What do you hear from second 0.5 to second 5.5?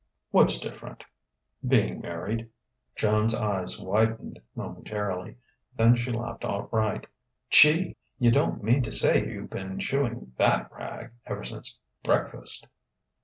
different?" "Being married." Joan's eyes widened momentarily.